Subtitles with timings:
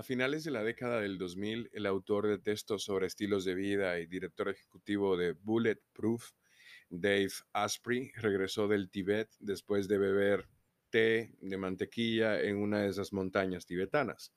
[0.00, 3.98] A finales de la década del 2000, el autor de textos sobre estilos de vida
[3.98, 6.30] y director ejecutivo de Bulletproof,
[6.88, 10.48] Dave Asprey, regresó del Tíbet después de beber
[10.88, 14.32] té de mantequilla en una de esas montañas tibetanas.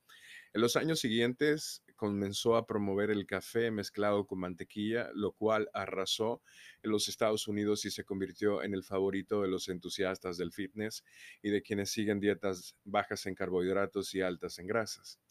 [0.52, 6.42] En los años siguientes comenzó a promover el café mezclado con mantequilla, lo cual arrasó
[6.82, 11.06] en los Estados Unidos y se convirtió en el favorito de los entusiastas del fitness
[11.42, 15.22] y de quienes siguen dietas bajas en carbohidratos y altas en grasas.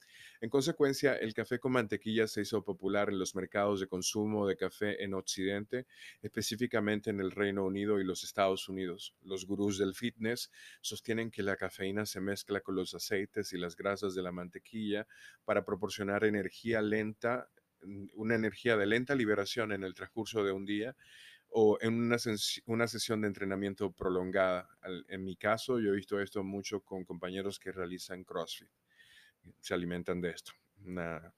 [0.42, 4.56] En consecuencia, el café con mantequilla se hizo popular en los mercados de consumo de
[4.56, 5.86] café en Occidente,
[6.20, 9.14] específicamente en el Reino Unido y los Estados Unidos.
[9.22, 13.76] Los gurús del fitness sostienen que la cafeína se mezcla con los aceites y las
[13.76, 15.06] grasas de la mantequilla
[15.44, 17.48] para proporcionar energía lenta,
[17.82, 20.96] mm, una energía de lenta liberación en el transcurso de un día
[21.50, 22.16] o en una,
[22.66, 24.68] una, sesión de entrenamiento prolongada.
[25.08, 28.70] En mi caso, yo he visto esto mucho con compañeros que realizan CrossFit
[29.60, 30.52] se alimentan de esto.
[30.84, 31.32] Una,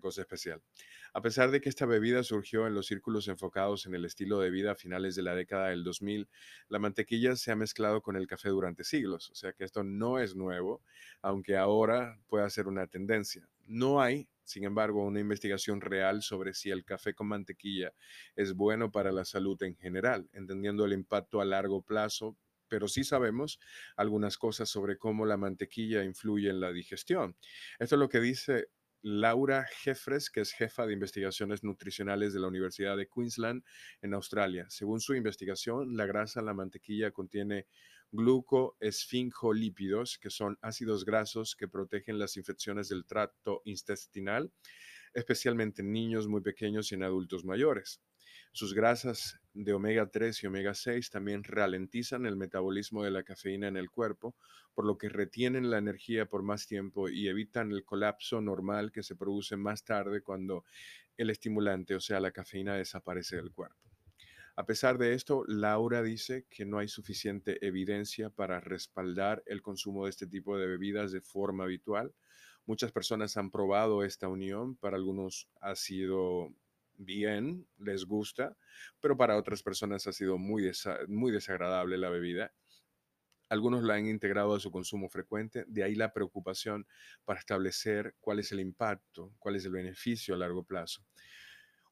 [0.00, 0.60] cosa especial.
[1.14, 4.50] A pesar de que esta bebida surgió en los círculos enfocados en el estilo de
[4.50, 6.28] vida a finales de la década del 2000,
[6.68, 10.18] la mantequilla se ha mezclado con el café durante siglos, o sea que esto no
[10.18, 10.82] es nuevo,
[11.22, 13.48] aunque ahora pueda ser una tendencia.
[13.66, 17.94] No hay, sin embargo, una investigación real sobre si el café con mantequilla
[18.36, 22.36] es bueno para la salud en general, entendiendo el impacto a largo plazo
[22.70, 23.60] pero sí sabemos
[23.96, 27.36] algunas cosas sobre cómo la mantequilla influye en la digestión.
[27.78, 28.68] Esto es lo que dice
[29.02, 33.64] Laura Jeffres, que es jefa de investigaciones nutricionales de la Universidad de Queensland
[34.02, 34.66] en Australia.
[34.68, 37.66] Según su investigación, la grasa en la mantequilla contiene
[38.12, 44.52] glucoesfingolípidos, que son ácidos grasos que protegen las infecciones del tracto intestinal,
[45.14, 48.00] especialmente en niños muy pequeños y en adultos mayores.
[48.52, 53.68] Sus grasas de omega 3 y omega 6 también ralentizan el metabolismo de la cafeína
[53.68, 54.34] en el cuerpo,
[54.74, 59.02] por lo que retienen la energía por más tiempo y evitan el colapso normal que
[59.02, 60.64] se produce más tarde cuando
[61.16, 63.90] el estimulante, o sea, la cafeína, desaparece del cuerpo.
[64.56, 70.04] A pesar de esto, Laura dice que no hay suficiente evidencia para respaldar el consumo
[70.04, 72.12] de este tipo de bebidas de forma habitual.
[72.66, 76.52] Muchas personas han probado esta unión, para algunos ha sido
[77.00, 78.56] bien, les gusta,
[79.00, 80.70] pero para otras personas ha sido muy,
[81.08, 82.52] muy desagradable la bebida.
[83.48, 86.86] Algunos la han integrado a su consumo frecuente, de ahí la preocupación
[87.24, 91.04] para establecer cuál es el impacto, cuál es el beneficio a largo plazo.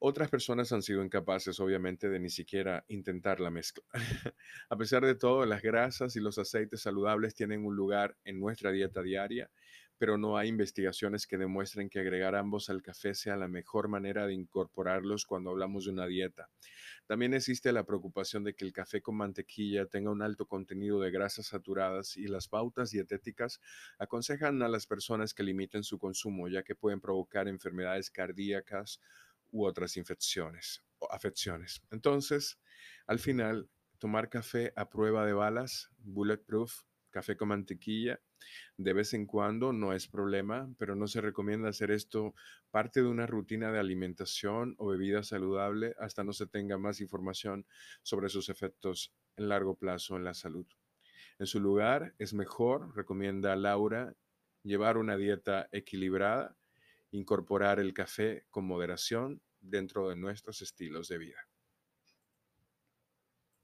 [0.00, 3.82] Otras personas han sido incapaces, obviamente, de ni siquiera intentar la mezcla.
[4.70, 8.70] a pesar de todo, las grasas y los aceites saludables tienen un lugar en nuestra
[8.70, 9.50] dieta diaria
[9.98, 14.26] pero no hay investigaciones que demuestren que agregar ambos al café sea la mejor manera
[14.26, 16.48] de incorporarlos cuando hablamos de una dieta.
[17.06, 21.10] También existe la preocupación de que el café con mantequilla tenga un alto contenido de
[21.10, 23.60] grasas saturadas y las pautas dietéticas
[23.98, 29.00] aconsejan a las personas que limiten su consumo, ya que pueden provocar enfermedades cardíacas
[29.50, 31.82] u otras infecciones o afecciones.
[31.90, 32.58] Entonces,
[33.06, 38.20] al final, tomar café a prueba de balas, bulletproof, café con mantequilla,
[38.76, 42.34] de vez en cuando no es problema, pero no se recomienda hacer esto
[42.70, 47.66] parte de una rutina de alimentación o bebida saludable hasta no se tenga más información
[48.02, 50.66] sobre sus efectos en largo plazo en la salud.
[51.38, 54.14] En su lugar, es mejor, recomienda Laura,
[54.62, 56.56] llevar una dieta equilibrada,
[57.10, 61.48] incorporar el café con moderación dentro de nuestros estilos de vida.